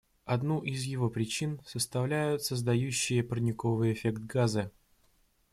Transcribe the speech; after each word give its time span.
Одну 0.25 0.61
из 0.61 0.81
его 0.85 1.11
причин 1.11 1.61
составляют 1.63 2.41
создающие 2.41 3.21
парниковый 3.23 3.93
эффект 3.93 4.23
газы. 4.23 4.71